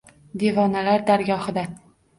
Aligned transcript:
Devonalar 0.43 1.05
dargohiga 1.11 1.69